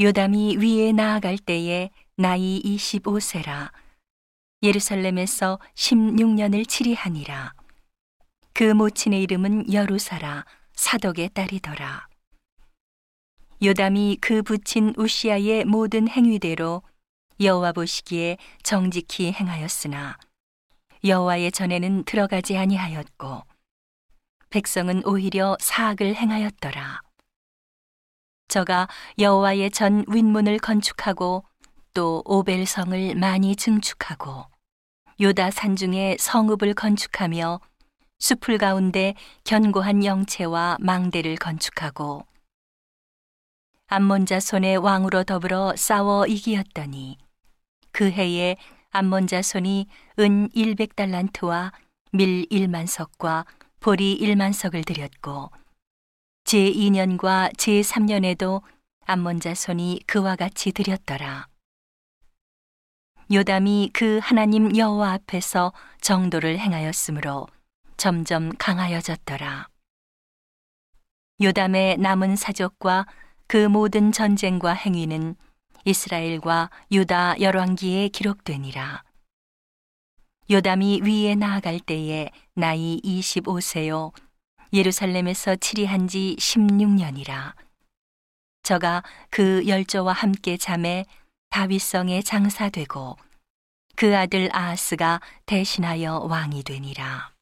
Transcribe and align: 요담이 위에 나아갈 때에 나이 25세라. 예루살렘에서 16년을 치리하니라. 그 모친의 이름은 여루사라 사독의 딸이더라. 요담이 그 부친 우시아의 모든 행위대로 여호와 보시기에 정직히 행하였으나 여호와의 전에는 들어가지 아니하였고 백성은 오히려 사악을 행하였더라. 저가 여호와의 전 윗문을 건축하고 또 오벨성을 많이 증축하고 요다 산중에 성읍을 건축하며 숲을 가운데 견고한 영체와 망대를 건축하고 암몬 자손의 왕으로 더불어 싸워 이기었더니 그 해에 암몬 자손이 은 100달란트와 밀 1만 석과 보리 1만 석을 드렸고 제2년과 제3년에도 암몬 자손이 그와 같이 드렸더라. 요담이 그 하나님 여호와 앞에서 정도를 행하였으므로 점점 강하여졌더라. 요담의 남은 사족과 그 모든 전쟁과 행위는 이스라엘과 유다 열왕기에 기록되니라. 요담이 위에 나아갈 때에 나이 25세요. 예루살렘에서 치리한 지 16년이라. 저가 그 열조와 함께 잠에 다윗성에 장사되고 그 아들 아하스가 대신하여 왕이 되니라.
요담이 0.00 0.56
위에 0.56 0.90
나아갈 0.90 1.38
때에 1.38 1.88
나이 2.16 2.60
25세라. 2.64 3.70
예루살렘에서 4.60 5.60
16년을 5.76 6.66
치리하니라. 6.66 7.54
그 8.52 8.64
모친의 8.64 9.22
이름은 9.22 9.72
여루사라 9.72 10.46
사독의 10.74 11.30
딸이더라. 11.32 12.08
요담이 13.62 14.18
그 14.20 14.42
부친 14.42 14.92
우시아의 14.96 15.64
모든 15.64 16.08
행위대로 16.08 16.82
여호와 17.40 17.70
보시기에 17.70 18.36
정직히 18.64 19.30
행하였으나 19.30 20.18
여호와의 21.04 21.52
전에는 21.52 22.02
들어가지 22.02 22.56
아니하였고 22.56 23.42
백성은 24.50 25.06
오히려 25.06 25.56
사악을 25.60 26.16
행하였더라. 26.16 27.03
저가 28.54 28.86
여호와의 29.18 29.72
전 29.72 30.04
윗문을 30.06 30.58
건축하고 30.58 31.44
또 31.92 32.22
오벨성을 32.24 33.16
많이 33.16 33.56
증축하고 33.56 34.44
요다 35.20 35.50
산중에 35.50 36.18
성읍을 36.20 36.74
건축하며 36.74 37.60
숲을 38.20 38.58
가운데 38.58 39.14
견고한 39.42 40.04
영체와 40.04 40.76
망대를 40.78 41.34
건축하고 41.34 42.24
암몬 43.88 44.26
자손의 44.26 44.76
왕으로 44.76 45.24
더불어 45.24 45.74
싸워 45.74 46.24
이기었더니 46.24 47.18
그 47.90 48.08
해에 48.08 48.56
암몬 48.90 49.26
자손이 49.26 49.88
은 50.20 50.48
100달란트와 50.50 51.72
밀 52.12 52.46
1만 52.46 52.86
석과 52.86 53.46
보리 53.80 54.16
1만 54.20 54.52
석을 54.52 54.84
드렸고 54.84 55.50
제2년과 56.44 57.54
제3년에도 57.56 58.62
암몬 59.06 59.40
자손이 59.40 60.00
그와 60.06 60.36
같이 60.36 60.72
드렸더라. 60.72 61.48
요담이 63.32 63.90
그 63.92 64.20
하나님 64.22 64.76
여호와 64.76 65.12
앞에서 65.12 65.72
정도를 66.00 66.58
행하였으므로 66.58 67.46
점점 67.96 68.50
강하여졌더라. 68.58 69.68
요담의 71.40 71.98
남은 71.98 72.36
사족과 72.36 73.06
그 73.46 73.56
모든 73.56 74.12
전쟁과 74.12 74.72
행위는 74.72 75.36
이스라엘과 75.84 76.70
유다 76.92 77.40
열왕기에 77.40 78.08
기록되니라. 78.08 79.02
요담이 80.50 81.00
위에 81.02 81.34
나아갈 81.34 81.80
때에 81.80 82.30
나이 82.54 83.00
25세요. 83.02 84.12
예루살렘에서 84.74 85.54
치리한 85.54 86.08
지 86.08 86.34
16년이라. 86.38 87.54
저가 88.64 89.04
그 89.30 89.62
열조와 89.68 90.12
함께 90.12 90.56
잠에 90.56 91.06
다윗성에 91.50 92.22
장사되고 92.22 93.16
그 93.94 94.16
아들 94.16 94.48
아하스가 94.52 95.20
대신하여 95.46 96.26
왕이 96.28 96.64
되니라. 96.64 97.33